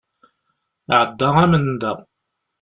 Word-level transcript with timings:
Iɛedda 0.93 1.29
am 1.43 1.53
nnda. 1.61 1.91